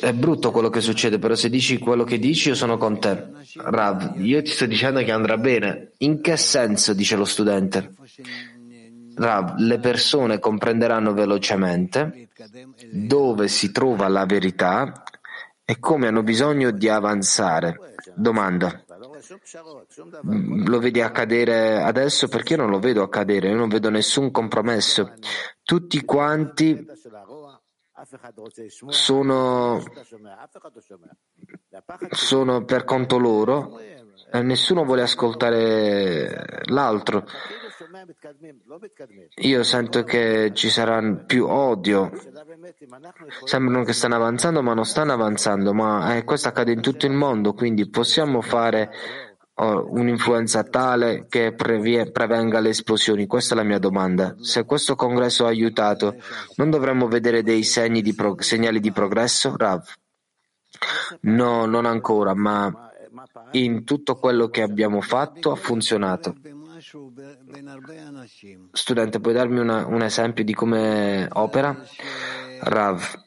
È 0.00 0.14
brutto 0.14 0.50
quello 0.50 0.70
che 0.70 0.80
succede, 0.80 1.18
però 1.18 1.34
se 1.34 1.50
dici 1.50 1.78
quello 1.78 2.04
che 2.04 2.18
dici 2.18 2.48
io 2.48 2.54
sono 2.54 2.78
con 2.78 2.98
te. 2.98 3.28
Rav, 3.56 4.14
io 4.16 4.42
ti 4.42 4.50
sto 4.50 4.64
dicendo 4.64 5.00
che 5.00 5.12
andrà 5.12 5.36
bene. 5.36 5.92
In 5.98 6.22
che 6.22 6.38
senso? 6.38 6.94
dice 6.94 7.16
lo 7.16 7.26
studente. 7.26 7.92
Rav, 9.14 9.58
le 9.58 9.78
persone 9.78 10.38
comprenderanno 10.38 11.12
velocemente 11.12 12.28
dove 12.90 13.46
si 13.48 13.72
trova 13.72 14.08
la 14.08 14.24
verità 14.24 15.04
e 15.66 15.78
come 15.78 16.08
hanno 16.08 16.22
bisogno 16.22 16.70
di 16.70 16.88
avanzare. 16.88 17.78
Domanda. 18.14 18.83
Lo 20.66 20.78
vedi 20.78 21.00
accadere 21.00 21.82
adesso? 21.82 22.28
Perché 22.28 22.54
io 22.54 22.60
non 22.60 22.70
lo 22.70 22.78
vedo 22.78 23.02
accadere, 23.02 23.48
io 23.48 23.56
non 23.56 23.68
vedo 23.68 23.90
nessun 23.90 24.30
compromesso. 24.30 25.12
Tutti 25.62 26.04
quanti 26.04 26.86
sono, 28.88 29.82
sono 32.10 32.64
per 32.64 32.84
conto 32.84 33.18
loro 33.18 33.78
e 33.78 34.42
nessuno 34.42 34.84
vuole 34.84 35.02
ascoltare 35.02 36.62
l'altro. 36.64 37.24
Io 39.42 39.62
sento 39.62 40.02
che 40.02 40.50
ci 40.54 40.70
sarà 40.70 41.00
più 41.24 41.46
odio. 41.46 42.10
Sembrano 43.44 43.84
che 43.84 43.92
stanno 43.92 44.16
avanzando, 44.16 44.62
ma 44.62 44.74
non 44.74 44.84
stanno 44.84 45.12
avanzando. 45.12 45.72
Ma 45.72 46.16
eh, 46.16 46.24
questo 46.24 46.48
accade 46.48 46.72
in 46.72 46.80
tutto 46.80 47.06
il 47.06 47.12
mondo, 47.12 47.52
quindi 47.54 47.88
possiamo 47.88 48.40
fare 48.40 48.90
un'influenza 49.56 50.64
tale 50.64 51.26
che 51.28 51.54
prevenga 51.54 52.58
le 52.60 52.70
esplosioni? 52.70 53.26
Questa 53.26 53.54
è 53.54 53.56
la 53.56 53.62
mia 53.62 53.78
domanda. 53.78 54.34
Se 54.40 54.64
questo 54.64 54.96
congresso 54.96 55.44
ha 55.44 55.48
aiutato, 55.48 56.16
non 56.56 56.70
dovremmo 56.70 57.06
vedere 57.06 57.42
dei 57.42 57.62
di 58.02 58.14
pro, 58.14 58.36
segnali 58.38 58.80
di 58.80 58.90
progresso? 58.90 59.54
Rav? 59.56 59.84
No, 61.20 61.66
non 61.66 61.86
ancora, 61.86 62.34
ma 62.34 62.90
in 63.52 63.84
tutto 63.84 64.16
quello 64.16 64.48
che 64.48 64.62
abbiamo 64.62 65.00
fatto 65.00 65.52
ha 65.52 65.56
funzionato. 65.56 66.34
Studente, 68.72 69.20
puoi 69.20 69.32
darmi 69.32 69.60
una, 69.60 69.86
un 69.86 70.02
esempio 70.02 70.44
di 70.44 70.52
come 70.52 71.28
opera? 71.32 71.76
Rav. 72.60 73.22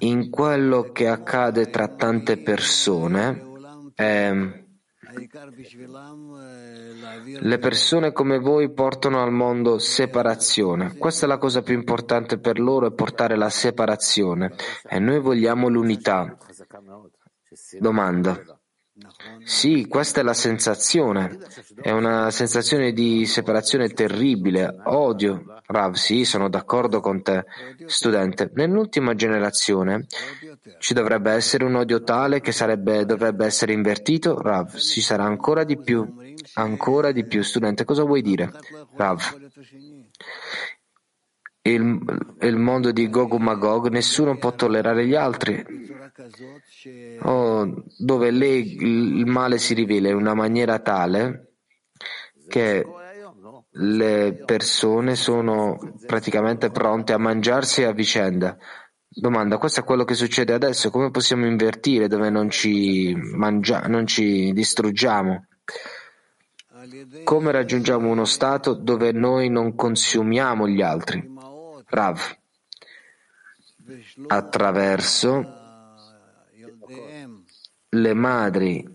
In 0.00 0.28
quello 0.30 0.90
che 0.92 1.08
accade 1.08 1.70
tra 1.70 1.88
tante 1.88 2.36
persone, 2.36 3.52
eh, 3.94 4.64
le 7.40 7.58
persone 7.58 8.12
come 8.12 8.38
voi 8.38 8.72
portano 8.72 9.22
al 9.22 9.32
mondo 9.32 9.78
separazione. 9.78 10.96
Questa 10.96 11.26
è 11.26 11.28
la 11.28 11.38
cosa 11.38 11.62
più 11.62 11.74
importante 11.74 12.38
per 12.38 12.58
loro, 12.58 12.86
è 12.86 12.92
portare 12.92 13.36
la 13.36 13.50
separazione. 13.50 14.54
E 14.88 14.98
noi 14.98 15.20
vogliamo 15.20 15.68
l'unità. 15.68 16.36
Domanda. 17.78 18.40
Sì, 19.42 19.86
questa 19.88 20.20
è 20.20 20.22
la 20.22 20.34
sensazione. 20.34 21.38
È 21.80 21.90
una 21.90 22.30
sensazione 22.30 22.92
di 22.92 23.26
separazione 23.26 23.88
terribile, 23.88 24.82
odio. 24.84 25.42
Rav, 25.66 25.94
sì, 25.94 26.24
sono 26.24 26.48
d'accordo 26.48 27.00
con 27.00 27.20
te. 27.20 27.44
Studente, 27.86 28.52
nell'ultima 28.54 29.14
generazione 29.14 30.06
ci 30.78 30.94
dovrebbe 30.94 31.32
essere 31.32 31.64
un 31.64 31.74
odio 31.74 32.04
tale 32.04 32.40
che 32.40 32.52
sarebbe, 32.52 33.04
dovrebbe 33.04 33.44
essere 33.44 33.72
invertito? 33.72 34.40
Rav, 34.40 34.76
ci 34.76 35.00
sarà 35.00 35.24
ancora 35.24 35.64
di 35.64 35.76
più. 35.76 36.14
Ancora 36.54 37.10
di 37.10 37.26
più. 37.26 37.42
Studente, 37.42 37.84
cosa 37.84 38.04
vuoi 38.04 38.22
dire? 38.22 38.52
Rav. 38.94 39.20
Il, 41.62 42.36
il 42.42 42.56
mondo 42.56 42.92
di 42.92 43.10
Gog 43.10 43.32
Magog, 43.38 43.88
nessuno 43.88 44.36
può 44.36 44.52
tollerare 44.52 45.04
gli 45.04 45.14
altri 45.16 45.64
oh, 47.22 47.84
dove 47.98 48.30
lei, 48.30 48.76
il 48.76 49.26
male 49.26 49.58
si 49.58 49.74
rivela 49.74 50.08
in 50.08 50.16
una 50.16 50.34
maniera 50.34 50.78
tale 50.78 51.54
che 52.48 52.84
le 53.76 54.42
persone 54.44 55.16
sono 55.16 55.78
praticamente 56.06 56.70
pronte 56.70 57.12
a 57.12 57.18
mangiarsi 57.18 57.82
a 57.82 57.92
vicenda. 57.92 58.56
Domanda, 59.08 59.58
questo 59.58 59.80
è 59.80 59.84
quello 59.84 60.04
che 60.04 60.14
succede 60.14 60.52
adesso, 60.52 60.90
come 60.90 61.10
possiamo 61.10 61.46
invertire 61.46 62.08
dove 62.08 62.30
non 62.30 62.50
ci, 62.50 63.14
mangia- 63.14 63.86
non 63.86 64.06
ci 64.06 64.52
distruggiamo? 64.52 65.46
Come 67.22 67.52
raggiungiamo 67.52 68.10
uno 68.10 68.24
stato 68.24 68.74
dove 68.74 69.12
noi 69.12 69.48
non 69.48 69.74
consumiamo 69.74 70.68
gli 70.68 70.82
altri? 70.82 71.32
Rav, 71.86 72.20
attraverso 74.26 75.53
le 77.94 78.14
madri 78.14 78.94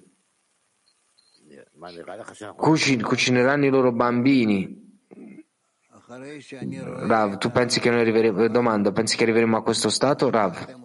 cucineranno 3.02 3.66
i 3.66 3.70
loro 3.70 3.92
bambini. 3.92 4.88
Rav, 6.08 7.38
tu 7.38 7.52
pensi 7.52 7.80
che 7.80 7.90
noi 7.90 8.02
arriveremo, 8.02 8.48
domanda, 8.48 8.92
pensi 8.92 9.16
che 9.16 9.24
arriveremo 9.24 9.58
a 9.58 9.64
questo 9.64 9.90
stato? 9.90 10.30
Rav, 10.30 10.78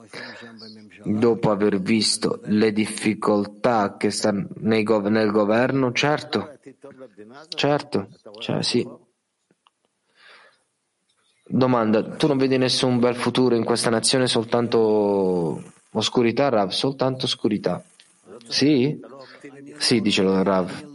dopo 1.02 1.50
aver 1.50 1.80
visto 1.80 2.40
le 2.44 2.72
difficoltà 2.72 3.96
che 3.96 4.10
stanno 4.10 4.48
nel 4.56 5.30
governo, 5.30 5.92
certo, 5.92 6.58
certo, 7.48 8.08
cioè, 8.38 8.62
sì. 8.62 8.86
Domanda, 11.46 12.02
tu 12.16 12.26
non 12.26 12.38
vedi 12.38 12.56
nessun 12.58 12.98
bel 12.98 13.16
futuro 13.16 13.54
in 13.54 13.64
questa 13.64 13.90
nazione, 13.90 14.26
soltanto 14.26 15.62
oscurità, 15.92 16.48
Rav? 16.50 16.70
Soltanto 16.70 17.24
oscurità. 17.24 17.82
Sì? 18.48 18.98
Sì, 19.78 20.00
dice 20.00 20.22
Rav. 20.42 20.92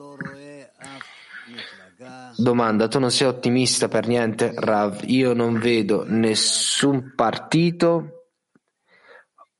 Domanda, 2.37 2.87
tu 2.87 2.99
non 2.99 3.11
sei 3.11 3.27
ottimista 3.27 3.87
per 3.87 4.07
niente, 4.07 4.53
Rav? 4.55 5.01
Io 5.07 5.33
non 5.33 5.59
vedo 5.59 6.05
nessun 6.07 7.13
partito 7.15 8.27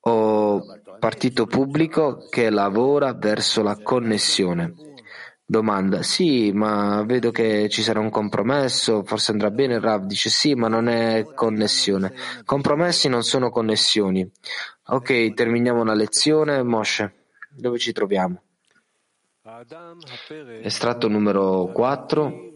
o 0.02 0.64
partito 0.98 1.46
pubblico 1.46 2.28
che 2.30 2.50
lavora 2.50 3.14
verso 3.14 3.62
la 3.62 3.78
connessione. 3.82 4.74
Domanda, 5.46 6.04
sì, 6.04 6.52
ma 6.52 7.04
vedo 7.04 7.32
che 7.32 7.70
ci 7.70 7.82
sarà 7.82 8.00
un 8.00 8.12
compromesso, 8.12 9.04
forse 9.04 9.32
andrà 9.32 9.50
bene. 9.50 9.80
Rav 9.80 10.06
dice 10.06 10.30
sì, 10.30 10.54
ma 10.54 10.68
non 10.68 10.88
è 10.88 11.26
connessione. 11.34 12.14
Compromessi 12.46 13.10
non 13.10 13.24
sono 13.24 13.50
connessioni. 13.50 14.30
Ok, 14.90 15.34
terminiamo 15.34 15.84
la 15.84 15.96
lezione. 15.96 16.62
Moshe, 16.62 17.19
dove 17.60 17.78
ci 17.78 17.92
troviamo? 17.92 18.42
Estratto 20.62 21.08
numero 21.08 21.68
4. 21.68 22.54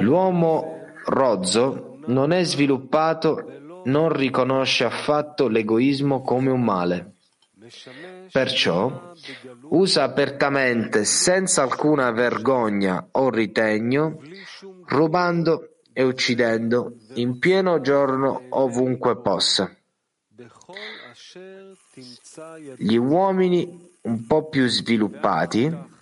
L'uomo 0.00 0.64
rozzo 1.04 1.98
non 2.06 2.32
è 2.32 2.42
sviluppato, 2.42 3.82
non 3.84 4.12
riconosce 4.12 4.84
affatto 4.84 5.48
l'egoismo 5.48 6.22
come 6.22 6.50
un 6.50 6.64
male. 6.64 7.12
Perciò 8.32 9.12
usa 9.68 10.02
apertamente, 10.02 11.04
senza 11.04 11.62
alcuna 11.62 12.10
vergogna 12.10 13.08
o 13.12 13.30
ritegno, 13.30 14.20
rubando 14.86 15.74
e 15.92 16.02
uccidendo 16.02 16.94
in 17.14 17.38
pieno 17.38 17.80
giorno 17.80 18.46
ovunque 18.50 19.20
possa. 19.20 19.77
Gli 22.76 22.96
uomini 22.96 23.90
un 24.02 24.26
po' 24.26 24.48
più 24.48 24.66
sviluppati 24.66 25.96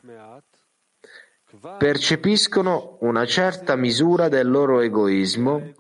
percepiscono 1.79 2.99
una 3.01 3.25
certa 3.25 3.77
misura 3.77 4.29
del 4.29 4.49
loro 4.49 4.81
egoismo 4.81 5.73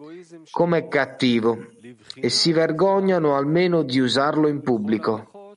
come 0.50 0.88
cattivo 0.88 1.72
e 2.14 2.28
si 2.30 2.52
vergognano 2.52 3.36
almeno 3.36 3.82
di 3.82 3.98
usarlo 3.98 4.48
in 4.48 4.62
pubblico. 4.62 5.54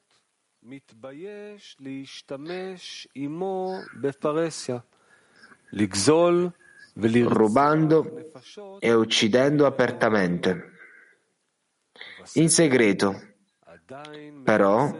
rubando 7.23 8.31
e 8.79 8.93
uccidendo 8.93 9.65
apertamente. 9.65 10.73
In 12.33 12.49
segreto, 12.49 13.28
però, 14.43 14.91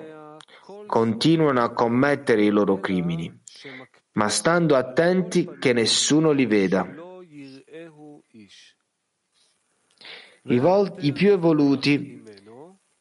continuano 0.85 1.61
a 1.61 1.71
commettere 1.73 2.43
i 2.43 2.49
loro 2.49 2.79
crimini, 2.79 3.31
ma 4.13 4.29
stando 4.29 4.75
attenti 4.75 5.57
che 5.59 5.73
nessuno 5.73 6.31
li 6.31 6.45
veda. 6.45 6.87
I, 10.43 10.57
vol- 10.57 10.95
I 10.99 11.11
più 11.11 11.31
evoluti 11.31 12.23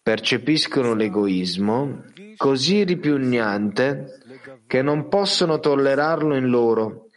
percepiscono 0.02 0.94
l'egoismo 0.94 2.04
così 2.36 2.84
ripugnante 2.84 4.18
che 4.66 4.82
non 4.82 5.08
possono 5.08 5.58
tollerarlo 5.58 6.36
in 6.36 6.48
loro 6.48 7.08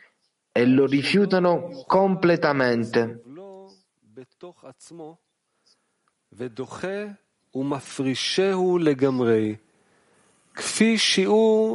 e 0.51 0.65
lo 0.65 0.85
rifiutano 0.85 1.83
completamente. 1.85 3.21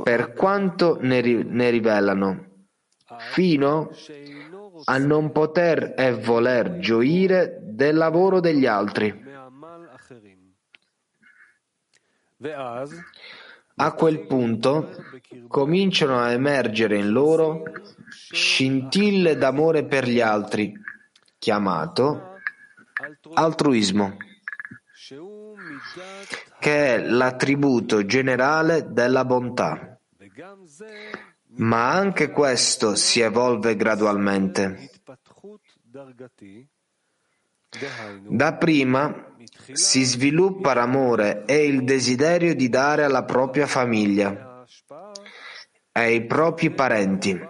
Per 0.04 0.32
quanto 0.32 0.98
ne, 1.00 1.20
ri- 1.20 1.44
ne 1.44 1.70
rivelano, 1.70 2.46
fino 3.30 3.90
a 4.84 4.98
non 4.98 5.32
poter 5.32 5.94
e 5.96 6.12
voler 6.14 6.78
gioire 6.78 7.58
del 7.62 7.96
lavoro 7.96 8.40
degli 8.40 8.66
altri. 8.66 9.24
A 13.78 13.92
quel 13.92 14.26
punto 14.26 14.90
cominciano 15.48 16.18
a 16.18 16.30
emergere 16.30 16.96
in 16.98 17.10
loro 17.10 17.62
scintille 18.08 19.36
d'amore 19.36 19.84
per 19.84 20.06
gli 20.06 20.20
altri, 20.20 20.72
chiamato 21.38 22.34
altruismo, 23.34 24.16
che 26.66 26.96
è 26.96 26.98
l'attributo 26.98 28.04
generale 28.06 28.90
della 28.92 29.24
bontà. 29.24 29.96
Ma 31.58 31.92
anche 31.92 32.32
questo 32.32 32.96
si 32.96 33.20
evolve 33.20 33.76
gradualmente. 33.76 34.90
Dapprima 38.28 39.36
si 39.70 40.02
sviluppa 40.02 40.74
l'amore 40.74 41.44
e 41.44 41.66
il 41.66 41.84
desiderio 41.84 42.52
di 42.56 42.68
dare 42.68 43.04
alla 43.04 43.22
propria 43.22 43.68
famiglia, 43.68 44.64
ai 45.92 46.26
propri 46.26 46.72
parenti, 46.72 47.40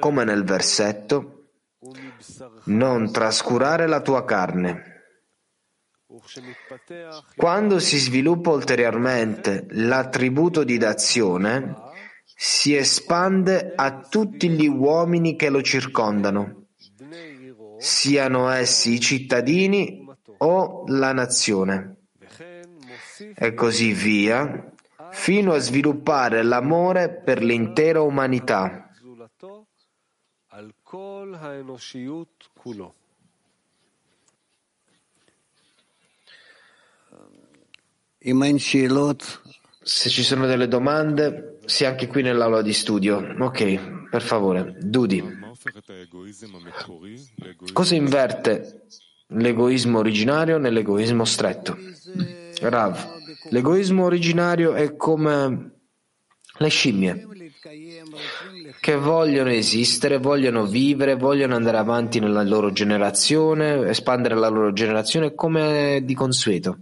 come 0.00 0.24
nel 0.24 0.44
versetto, 0.44 1.46
non 2.64 3.10
trascurare 3.10 3.86
la 3.86 4.02
tua 4.02 4.26
carne. 4.26 4.93
Quando 7.36 7.78
si 7.78 7.98
sviluppa 7.98 8.50
ulteriormente 8.50 9.66
l'attributo 9.70 10.64
di 10.64 10.78
d'azione, 10.78 11.74
si 12.24 12.74
espande 12.74 13.72
a 13.74 14.00
tutti 14.00 14.48
gli 14.48 14.66
uomini 14.66 15.36
che 15.36 15.50
lo 15.50 15.62
circondano, 15.62 16.66
siano 17.78 18.48
essi 18.50 18.94
i 18.94 19.00
cittadini 19.00 20.04
o 20.38 20.84
la 20.86 21.12
nazione, 21.12 22.08
e 23.34 23.54
così 23.54 23.92
via, 23.92 24.72
fino 25.10 25.52
a 25.52 25.58
sviluppare 25.58 26.42
l'amore 26.42 27.08
per 27.10 27.42
l'intera 27.42 28.02
umanità. 28.02 28.90
Se 39.82 40.08
ci 40.08 40.22
sono 40.22 40.46
delle 40.46 40.66
domande, 40.66 41.58
sì, 41.66 41.84
anche 41.84 42.06
qui 42.06 42.22
nell'aula 42.22 42.62
di 42.62 42.72
studio. 42.72 43.34
Ok, 43.38 44.08
per 44.08 44.22
favore. 44.22 44.76
Dudi. 44.80 45.22
Cosa 47.72 47.94
inverte 47.94 48.86
l'egoismo 49.28 49.98
originario 49.98 50.58
nell'egoismo 50.58 51.24
stretto? 51.24 51.76
Rav, 52.60 53.20
l'egoismo 53.50 54.04
originario 54.04 54.72
è 54.72 54.96
come 54.96 55.72
le 56.56 56.68
scimmie 56.68 57.26
che 58.80 58.96
vogliono 58.96 59.50
esistere, 59.50 60.18
vogliono 60.18 60.66
vivere, 60.66 61.16
vogliono 61.16 61.56
andare 61.56 61.78
avanti 61.78 62.20
nella 62.20 62.42
loro 62.42 62.72
generazione, 62.72 63.88
espandere 63.88 64.34
la 64.34 64.48
loro 64.48 64.72
generazione 64.72 65.34
come 65.34 66.00
di 66.04 66.14
consueto. 66.14 66.78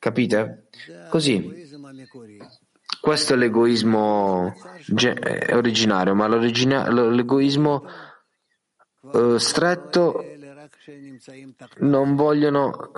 Capite? 0.00 0.68
Così. 1.10 1.68
Questo 3.00 3.34
è 3.34 3.36
l'egoismo 3.36 4.54
originario, 5.52 6.14
ma 6.14 6.26
l'egoismo 6.26 7.84
uh, 9.02 9.36
stretto 9.36 10.24
non 11.78 12.16
vogliono 12.16 12.90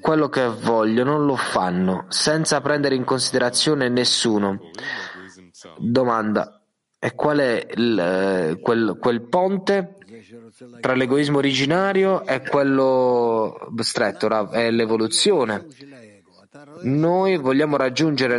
quello 0.00 0.28
che 0.28 0.46
vogliono 0.46 1.18
lo 1.18 1.36
fanno 1.36 2.06
senza 2.08 2.60
prendere 2.62 2.94
in 2.94 3.04
considerazione 3.04 3.88
nessuno. 3.90 4.58
Domanda: 5.76 6.62
e 6.98 7.14
qual 7.14 7.38
è 7.38 7.66
il, 7.74 8.58
quel, 8.62 8.96
quel 8.98 9.28
ponte 9.28 9.97
tra 10.80 10.94
l'egoismo 10.94 11.38
originario 11.38 12.26
e 12.26 12.40
quello 12.42 13.68
stretto, 13.78 14.50
è 14.50 14.70
l'evoluzione. 14.70 15.66
Noi 16.82 17.36
vogliamo 17.36 17.76
raggiungere 17.76 18.38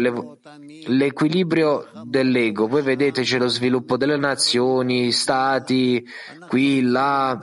l'equilibrio 0.88 1.88
dell'ego. 2.04 2.68
Voi 2.68 2.82
vedete 2.82 3.22
c'è 3.22 3.38
lo 3.38 3.48
sviluppo 3.48 3.98
delle 3.98 4.18
nazioni, 4.18 5.12
stati, 5.12 6.06
qui, 6.48 6.82
là. 6.82 7.40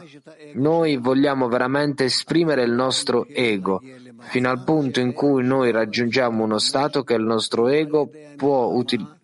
Noi 0.54 0.96
vogliamo 0.96 1.48
veramente 1.48 2.04
esprimere 2.04 2.64
il 2.64 2.72
nostro 2.72 3.26
ego 3.26 3.82
fino 4.18 4.50
al 4.50 4.64
punto 4.64 5.00
in 5.00 5.12
cui 5.12 5.44
noi 5.44 5.70
raggiungiamo 5.70 6.42
uno 6.42 6.58
stato 6.58 7.04
che 7.04 7.14
il 7.14 7.22
nostro 7.22 7.68
ego 7.68 8.10
può 8.36 8.66
utilizzare 8.66 9.14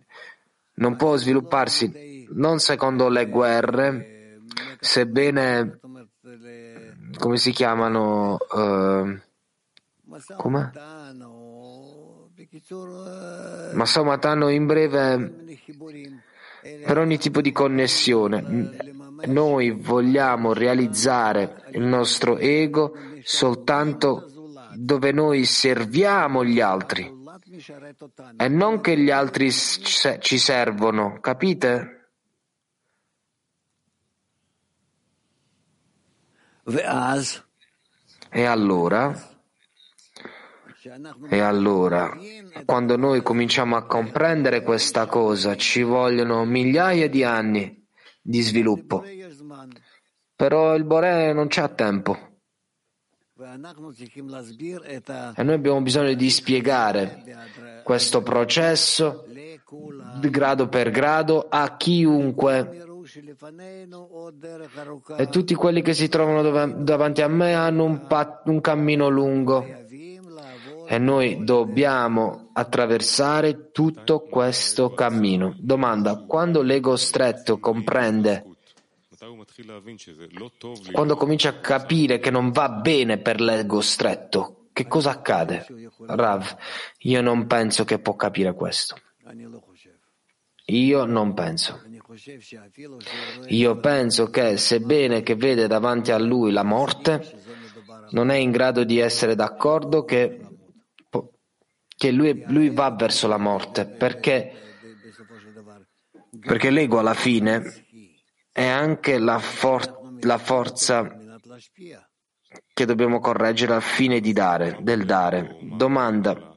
non 0.75 0.97
può 0.97 1.17
svilupparsi 1.17 2.27
non 2.35 2.59
secondo 2.59 3.09
le 3.09 3.29
guerre, 3.29 4.12
sebbene, 4.83 5.79
come 7.17 7.37
si 7.37 7.53
chiamano, 7.53 8.37
uh, 8.51 9.17
come? 10.37 10.73
Masamatano 13.75 14.49
in 14.49 14.67
breve 14.67 15.45
per 16.85 16.99
ogni 16.99 17.19
tipo 17.19 17.41
di 17.41 17.53
connessione. 17.53 18.43
Noi 19.27 19.71
vogliamo 19.71 20.53
realizzare 20.53 21.69
il 21.71 21.83
nostro 21.83 22.39
ego 22.39 22.95
soltanto 23.23 24.27
dove 24.75 25.13
noi 25.13 25.45
serviamo 25.45 26.45
gli 26.45 26.61
altri 26.61 27.21
e 28.37 28.49
non 28.49 28.81
che 28.81 28.99
gli 28.99 29.11
altri 29.11 29.53
ci 29.53 30.39
servono, 30.39 31.21
capite? 31.21 32.02
E 36.65 38.45
allora, 38.45 39.31
e 41.29 41.41
allora, 41.41 42.17
quando 42.65 42.97
noi 42.97 43.23
cominciamo 43.23 43.77
a 43.77 43.87
comprendere 43.87 44.63
questa 44.63 45.07
cosa, 45.07 45.57
ci 45.57 45.83
vogliono 45.83 46.45
migliaia 46.45 47.09
di 47.09 47.25
anni 47.25 47.87
di 48.21 48.41
sviluppo. 48.41 49.05
Però 50.37 50.75
il 50.75 50.85
Bore 50.85 51.33
non 51.33 51.47
c'ha 51.49 51.69
tempo. 51.69 52.17
E 55.35 55.43
noi 55.43 55.55
abbiamo 55.55 55.81
bisogno 55.83 56.15
di 56.15 56.31
spiegare 56.31 57.23
questo 57.83 58.23
processo 58.23 59.27
grado 60.31 60.69
per 60.69 60.91
grado 60.91 61.47
a 61.49 61.77
chiunque. 61.77 62.91
E 65.17 65.29
tutti 65.29 65.55
quelli 65.55 65.83
che 65.83 65.95
si 65.95 66.09
trovano 66.09 66.73
davanti 66.83 67.23
a 67.23 67.29
me 67.29 67.55
hanno 67.55 67.85
un, 67.85 68.07
pat- 68.07 68.47
un 68.49 68.61
cammino 68.61 69.09
lungo. 69.09 69.65
E 70.87 70.99
noi 70.99 71.45
dobbiamo 71.45 72.51
attraversare 72.53 73.71
tutto 73.71 74.21
questo 74.21 74.93
cammino. 74.93 75.55
Domanda, 75.59 76.25
quando 76.27 76.63
l'ego 76.63 76.97
stretto 76.97 77.59
comprende 77.59 78.45
quando 80.91 81.17
comincia 81.17 81.51
a 81.51 81.61
capire 81.61 82.19
che 82.19 82.31
non 82.31 82.51
va 82.51 82.69
bene 82.69 83.19
per 83.19 83.41
l'ego 83.41 83.81
stretto, 83.81 84.67
che 84.73 84.89
cosa 84.89 85.11
accade? 85.11 85.65
Rav, 86.07 86.57
io 87.01 87.23
non 87.23 87.47
penso 87.47 87.85
che 87.85 88.01
può 88.01 88.17
capire 88.17 88.53
questo. 88.55 88.97
Io 90.67 91.05
non 91.05 91.35
penso. 91.35 91.83
Io 93.49 93.81
penso 93.81 94.31
che, 94.31 94.57
sebbene 94.57 95.23
che 95.23 95.35
vede 95.35 95.67
davanti 95.67 96.11
a 96.11 96.19
lui 96.19 96.53
la 96.53 96.63
morte, 96.63 97.41
non 98.11 98.31
è 98.31 98.37
in 98.37 98.51
grado 98.51 98.85
di 98.85 98.99
essere 98.99 99.35
d'accordo 99.35 100.05
che, 100.05 100.41
che 101.97 102.11
lui, 102.11 102.45
lui 102.49 102.71
va 102.71 102.91
verso 102.91 103.29
la 103.29 103.39
morte, 103.39 103.87
perché, 103.87 104.53
perché 106.41 106.71
l'ego 106.71 106.99
alla 106.99 107.15
fine 107.15 107.87
è 108.51 108.67
anche 108.67 109.19
la, 109.19 109.39
for- 109.39 110.17
la 110.21 110.39
forza 110.39 111.17
che 112.75 112.85
dobbiamo 112.85 113.21
correggere 113.21 113.75
al 113.75 113.83
fine 113.83 114.21
di 114.21 114.33
dare, 114.33 114.79
del 114.81 115.05
dare. 115.05 115.59
Domanda, 115.63 116.55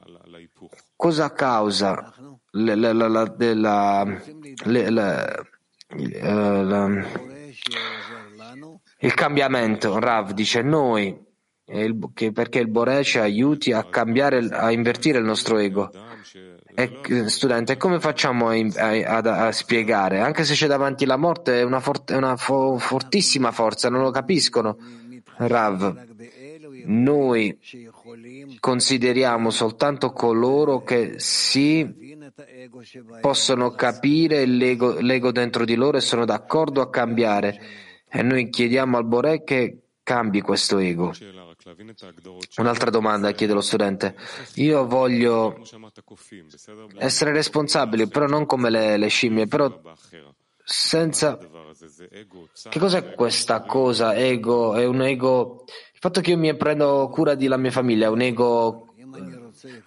cosa 0.96 1.32
causa 1.32 2.14
la, 2.56 2.92
la, 2.92 3.08
la, 3.08 3.24
il 8.98 9.14
cambiamento? 9.14 9.98
Rav 9.98 10.32
dice 10.32 10.62
noi, 10.62 11.16
perché 12.32 12.58
il 12.58 12.68
Bore 12.68 13.02
ci 13.04 13.18
aiuti 13.18 13.72
a 13.72 13.84
cambiare, 13.84 14.48
a 14.50 14.70
invertire 14.70 15.18
il 15.18 15.24
nostro 15.24 15.58
ego. 15.58 15.90
E, 16.78 17.28
studente, 17.28 17.76
come 17.76 18.00
facciamo 18.00 18.50
a, 18.50 18.54
a, 18.54 19.46
a, 19.46 19.52
spiegare? 19.52 20.20
Anche 20.20 20.44
se 20.44 20.54
c'è 20.54 20.66
davanti 20.66 21.06
la 21.06 21.16
morte, 21.16 21.60
è 21.60 21.62
una, 21.62 21.80
for, 21.80 22.02
una 22.10 22.36
fo, 22.36 22.78
fortissima 22.78 23.50
forza, 23.50 23.88
non 23.88 24.02
lo 24.02 24.10
capiscono. 24.10 24.76
Rav, 25.38 26.04
noi 26.84 27.58
consideriamo 28.60 29.50
soltanto 29.50 30.12
coloro 30.12 30.82
che 30.82 31.14
si 31.16 32.05
possono 33.20 33.70
capire 33.70 34.44
l'ego, 34.44 35.00
l'ego 35.00 35.32
dentro 35.32 35.64
di 35.64 35.74
loro 35.74 35.96
e 35.96 36.02
sono 36.02 36.26
d'accordo 36.26 36.82
a 36.82 36.90
cambiare. 36.90 37.58
E 38.08 38.22
noi 38.22 38.50
chiediamo 38.50 38.98
al 38.98 39.06
Boré 39.06 39.42
che 39.42 39.78
cambi 40.02 40.42
questo 40.42 40.76
ego. 40.78 41.14
Un'altra 42.58 42.90
domanda 42.90 43.32
chiede 43.32 43.54
lo 43.54 43.62
studente. 43.62 44.14
Io 44.56 44.86
voglio 44.86 45.62
essere 46.98 47.32
responsabile, 47.32 48.06
però 48.06 48.26
non 48.26 48.44
come 48.44 48.68
le, 48.68 48.98
le 48.98 49.08
scimmie, 49.08 49.46
però 49.46 49.80
senza... 50.62 51.38
Che 52.68 52.78
cos'è 52.78 53.14
questa 53.14 53.62
cosa? 53.62 54.14
Ego? 54.14 54.74
È 54.74 54.84
un 54.84 55.02
ego... 55.02 55.64
Il 55.66 55.98
fatto 56.00 56.20
che 56.20 56.32
io 56.32 56.38
mi 56.38 56.54
prendo 56.54 57.08
cura 57.10 57.34
della 57.34 57.56
mia 57.56 57.70
famiglia 57.70 58.06
è 58.06 58.10
un 58.10 58.20
ego 58.20 58.86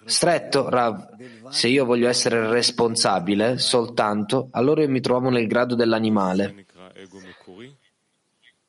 stretto, 0.04 0.68
Rav. 0.68 1.50
Se 1.50 1.68
io 1.68 1.84
voglio 1.84 2.08
essere 2.08 2.50
responsabile 2.50 3.58
soltanto, 3.58 4.48
allora 4.52 4.82
io 4.82 4.88
mi 4.88 5.00
trovo 5.00 5.30
nel 5.30 5.46
grado 5.46 5.74
dell'animale. 5.74 6.66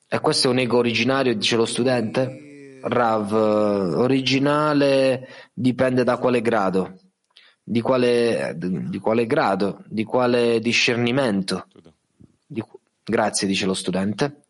E 0.08 0.20
questo 0.20 0.48
è 0.48 0.52
un 0.52 0.60
ego 0.60 0.78
originario, 0.78 1.36
dice 1.36 1.56
lo 1.56 1.66
studente? 1.66 2.80
Rav, 2.82 3.32
originale 3.34 5.28
dipende 5.54 6.04
da 6.04 6.18
quale 6.18 6.42
grado, 6.42 7.00
di 7.64 7.82
quale, 7.82 8.56
di 8.58 9.00
quale 9.00 9.26
grado, 9.26 9.84
di 9.88 10.04
quale 10.04 10.60
discernimento. 10.60 11.68
Di, 12.46 12.64
grazie, 13.04 13.48
dice 13.48 13.66
lo 13.66 13.74
studente. 13.74 14.44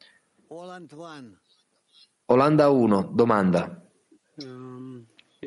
Olanda 2.25 2.69
1, 2.69 3.09
domanda. 3.13 3.80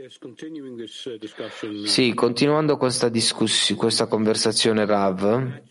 Um, 0.04 1.82
uh, 1.82 1.84
sì, 1.86 2.12
continuando 2.12 2.76
questa, 2.76 3.08
discuss- 3.08 3.74
questa 3.74 4.06
conversazione, 4.06 4.84
Rav, 4.84 5.62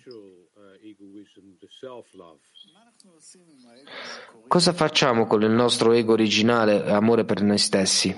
Cosa 4.47 4.73
facciamo 4.73 5.25
con 5.27 5.41
il 5.43 5.51
nostro 5.51 5.91
ego 5.91 6.13
originale 6.13 6.89
amore 6.89 7.25
per 7.25 7.41
noi 7.41 7.57
stessi? 7.57 8.15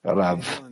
Rav. 0.00 0.70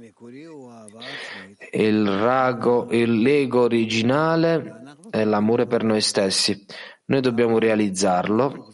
Il 1.72 2.06
rago, 2.06 2.86
l'ego 2.90 3.60
originale 3.60 4.82
è 5.10 5.24
l'amore 5.24 5.66
per 5.66 5.84
noi 5.84 6.00
stessi. 6.00 6.64
Noi 7.12 7.20
dobbiamo 7.20 7.58
realizzarlo, 7.58 8.68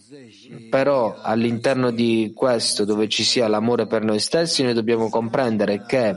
però 0.70 1.18
all'interno 1.20 1.90
di 1.90 2.30
questo, 2.32 2.84
dove 2.84 3.08
ci 3.08 3.24
sia 3.24 3.48
l'amore 3.48 3.88
per 3.88 4.04
noi 4.04 4.20
stessi, 4.20 4.62
noi 4.62 4.74
dobbiamo 4.74 5.10
comprendere 5.10 5.84
che, 5.84 6.14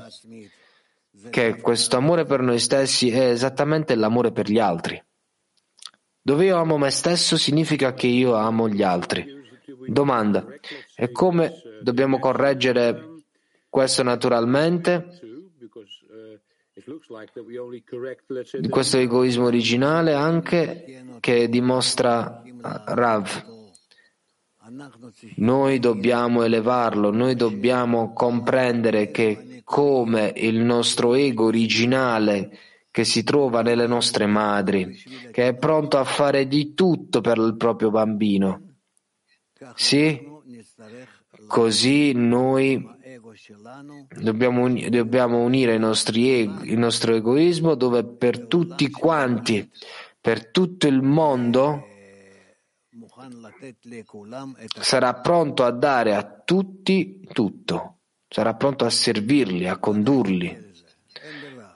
che 1.32 1.60
questo 1.60 1.98
amore 1.98 2.26
per 2.26 2.42
noi 2.42 2.60
stessi 2.60 3.10
è 3.10 3.30
esattamente 3.32 3.96
l'amore 3.96 4.32
per 4.32 4.52
gli 4.52 4.60
altri. 4.60 5.04
Dove 6.22 6.46
io 6.46 6.58
amo 6.58 6.78
me 6.78 6.92
stesso 6.92 7.38
significa 7.38 7.96
che 7.96 8.06
io 8.06 8.36
amo 8.36 8.70
gli 8.70 8.84
altri. 8.84 9.26
Domanda. 9.88 10.46
E 10.96 11.12
come 11.12 11.54
dobbiamo 11.82 12.20
correggere 12.20 13.16
questo 13.68 14.04
naturalmente? 14.04 15.41
Di 18.60 18.70
questo 18.70 18.98
egoismo 18.98 19.46
originale 19.46 20.14
anche 20.14 21.18
che 21.20 21.50
dimostra 21.50 22.42
Rav. 22.86 23.50
Noi 25.36 25.80
dobbiamo 25.80 26.44
elevarlo, 26.44 27.12
noi 27.12 27.36
dobbiamo 27.36 28.14
comprendere 28.14 29.12
che 29.12 29.62
come 29.66 30.34
il 30.36 30.60
nostro 30.60 31.14
ego 31.14 31.46
originale 31.46 32.58
che 32.90 33.04
si 33.04 33.24
trova 33.24 33.62
nelle 33.62 33.88
nostre 33.88 34.26
madri, 34.26 34.98
che 35.32 35.48
è 35.48 35.56
pronto 35.56 35.98
a 35.98 36.04
fare 36.04 36.48
di 36.48 36.74
tutto 36.74 37.22
per 37.22 37.38
il 37.38 37.56
proprio 37.58 37.90
bambino, 37.90 38.76
sì, 39.76 40.28
così 41.48 42.14
noi 42.14 43.00
dobbiamo, 44.20 44.62
uni- 44.64 44.90
dobbiamo 44.90 45.40
unire 45.40 45.74
ego- 45.74 46.64
il 46.64 46.78
nostro 46.78 47.16
egoismo 47.16 47.76
dove 47.76 48.04
per 48.06 48.48
tutti 48.48 48.90
quanti, 48.90 49.70
per 50.20 50.50
tutto 50.52 50.88
il 50.88 51.02
mondo, 51.02 51.86
sarà 54.82 55.14
pronto 55.16 55.64
a 55.64 55.72
dare 55.72 56.16
a 56.16 56.24
tutti 56.24 57.28
tutto, 57.32 58.00
sarà 58.28 58.54
pronto 58.56 58.86
a 58.86 58.90
servirli, 58.90 59.68
a 59.68 59.78
condurli. 59.78 60.70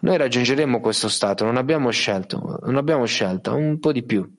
noi 0.01 0.17
raggiungeremo 0.17 0.79
questo 0.79 1.09
stato, 1.09 1.45
non 1.45 1.57
abbiamo 1.57 1.89
scelto, 1.89 2.59
non 2.63 2.77
abbiamo 2.77 3.05
scelta, 3.05 3.53
un 3.53 3.79
po' 3.79 3.91
di 3.91 4.03
più. 4.03 4.29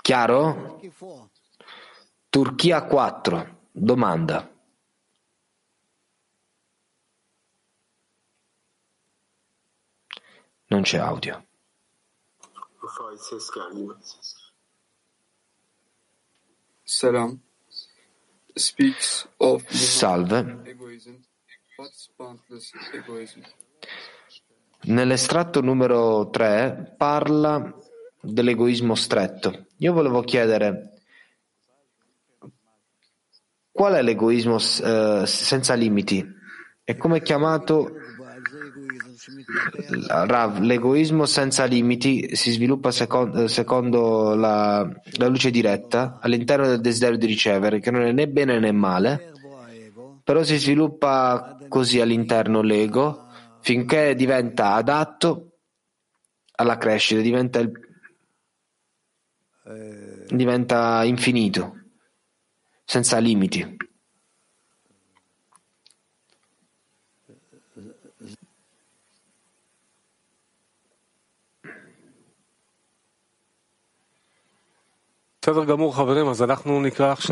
Chiaro? 0.00 0.80
Turchia 2.28 2.84
4. 2.84 3.60
Domanda. 3.70 4.50
Non 10.66 10.82
c'è 10.82 10.98
audio. 10.98 11.46
Salam. 16.82 17.40
Speaks 18.54 19.28
of 19.36 19.66
Salve. 19.68 20.76
Nell'estratto 24.84 25.60
numero 25.60 26.28
3 26.30 26.94
parla 26.96 27.81
dell'egoismo 28.22 28.94
stretto. 28.94 29.66
Io 29.78 29.92
volevo 29.92 30.22
chiedere 30.22 30.92
qual 33.70 33.94
è 33.94 34.02
l'egoismo 34.02 34.56
eh, 34.56 35.22
senza 35.26 35.74
limiti 35.74 36.24
e 36.84 36.96
come 36.96 37.18
è 37.18 37.22
chiamato 37.22 37.96
Rav, 40.08 40.58
l'egoismo 40.60 41.26
senza 41.26 41.64
limiti 41.64 42.34
si 42.34 42.50
sviluppa 42.50 42.90
secondo, 42.90 43.46
secondo 43.46 44.34
la, 44.34 44.88
la, 45.16 45.26
luce 45.28 45.50
diretta 45.50 46.18
all'interno 46.20 46.66
del 46.66 46.80
desiderio 46.80 47.18
di 47.18 47.26
ricevere, 47.26 47.78
che 47.78 47.90
non 47.92 48.02
è 48.02 48.12
né 48.12 48.28
bene 48.28 48.58
né 48.58 48.72
male, 48.72 49.32
però 50.24 50.42
si 50.42 50.56
sviluppa 50.56 51.56
così 51.68 52.00
all'interno 52.00 52.62
l'ego 52.62 53.26
finché 53.60 54.14
diventa 54.16 54.74
adatto 54.74 55.58
alla 56.56 56.76
crescita, 56.76 57.20
diventa, 57.20 57.60
il, 57.60 57.70
diventa 60.28 61.04
infinito, 61.04 61.76
senza 62.84 63.18
limiti. 63.18 63.76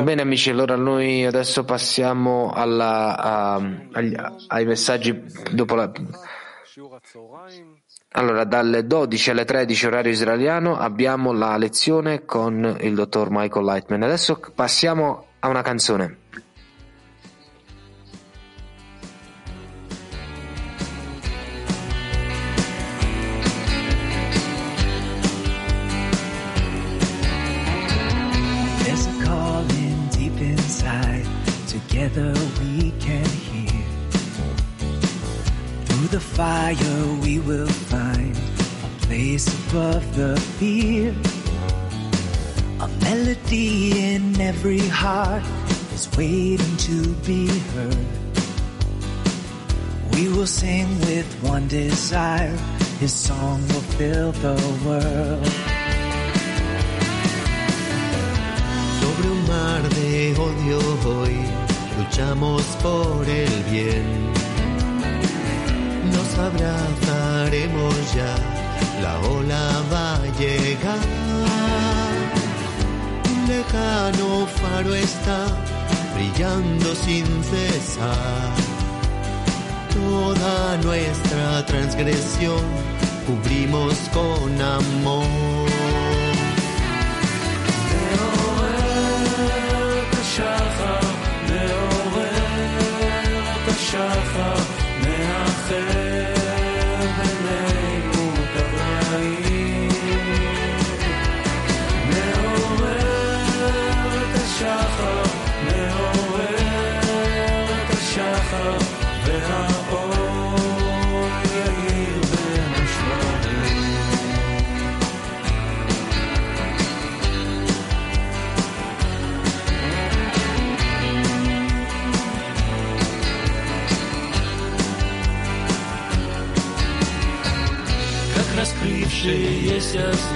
Bene 0.03 0.23
amici, 0.23 0.51
allora 0.51 0.75
noi 0.75 1.25
adesso 1.25 1.65
passiamo 1.65 2.51
alla, 2.53 3.17
a, 3.17 3.55
agli, 3.93 4.17
ai 4.49 4.65
messaggi 4.65 5.27
dopo 5.53 5.77
la... 5.77 5.93
Allora, 8.13 8.45
dalle 8.45 8.87
12 8.87 9.31
alle 9.31 9.45
13 9.45 9.87
orario 9.87 10.13
israeliano 10.13 10.77
abbiamo 10.77 11.33
la 11.33 11.57
lezione 11.57 12.25
con 12.25 12.77
il 12.81 12.95
dottor 12.95 13.29
Michael 13.31 13.65
Lightman. 13.65 14.03
Adesso 14.03 14.41
passiamo 14.55 15.27
a 15.41 15.49
una 15.49 15.63
canzone. 15.63 16.19
Above 39.71 40.17
the 40.17 40.37
fear. 40.59 41.15
A 42.81 42.89
melody 43.05 44.15
in 44.15 44.41
every 44.41 44.81
heart 44.81 45.45
is 45.95 46.09
waiting 46.17 46.77
to 46.89 47.13
be 47.27 47.47
heard. 47.47 48.07
We 50.13 50.29
will 50.29 50.47
sing 50.47 50.89
with 51.01 51.29
one 51.43 51.69
desire. 51.69 52.57
His 52.99 53.15
song 53.15 53.63
will 53.69 53.87
fill 53.97 54.33
the 54.33 54.57
world. 54.85 55.47
Sobre 59.01 59.27
un 59.35 59.43
mar 59.47 59.83
de 59.89 60.35
odio 60.47 60.81
hoy 61.07 61.37
luchamos 61.99 62.63
por 62.83 63.25
el 63.29 63.63
bien. 63.71 64.33
Nos 66.13 66.39
abrazaremos 66.39 68.15
ya, 68.15 68.60
la 69.03 69.19
ola 69.21 69.83
va 69.93 70.15
a 70.15 70.27
llegar. 70.39 70.99
Un 73.31 73.49
lejano 73.49 74.47
faro 74.47 74.95
está 74.95 75.47
brillando 76.15 76.95
sin 76.95 77.27
cesar. 77.45 78.53
Toda 79.95 80.77
nuestra 80.79 81.67
transgresión 81.67 82.65
cubrimos 83.27 83.95
con 84.13 84.61
amor. 84.61 85.50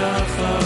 shachar 0.00 0.59